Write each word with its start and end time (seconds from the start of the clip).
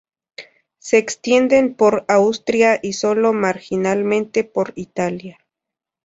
Se 0.79 0.97
extienden 0.97 1.75
por 1.75 2.05
Austria 2.07 2.79
y 2.81 2.93
sólo 2.93 3.33
marginalmente 3.33 4.43
por 4.43 4.73
Italia. 4.75 5.37